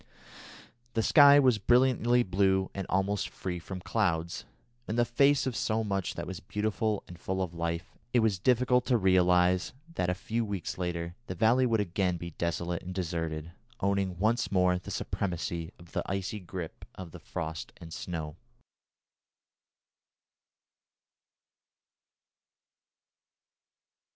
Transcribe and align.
The 0.95 1.03
sky 1.03 1.37
was 1.39 1.59
brilliantly 1.59 2.23
blue 2.23 2.71
and 2.73 2.87
almost 2.89 3.29
free 3.29 3.59
from 3.59 3.81
clouds. 3.81 4.45
In 4.87 4.95
the 4.95 5.05
face 5.05 5.45
of 5.45 5.55
so 5.55 5.83
much 5.83 6.15
that 6.15 6.25
was 6.25 6.39
beautiful 6.39 7.03
and 7.07 7.19
full 7.19 7.39
of 7.39 7.53
life, 7.53 7.95
it 8.11 8.21
was 8.21 8.39
difficult 8.39 8.87
to 8.87 8.97
realise 8.97 9.73
that 9.93 10.09
a 10.09 10.15
few 10.15 10.43
weeks 10.43 10.79
later 10.79 11.13
the 11.27 11.35
valley 11.35 11.67
would 11.67 11.81
again 11.81 12.17
be 12.17 12.31
desolate 12.31 12.81
and 12.81 12.95
deserted, 12.95 13.51
owning 13.79 14.17
once 14.17 14.51
more 14.51 14.79
the 14.79 14.89
supremacy 14.89 15.71
of 15.77 15.91
the 15.91 16.01
icy 16.07 16.39
grip 16.39 16.83
of 16.95 17.11
the 17.11 17.19
frost 17.19 17.71
and 17.77 17.93
snow. 17.93 18.35